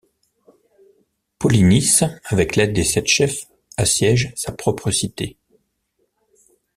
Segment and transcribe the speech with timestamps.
[1.37, 3.45] Polynice, avec l'aide des Sept chefs,
[3.77, 5.37] assiège sa propre cité.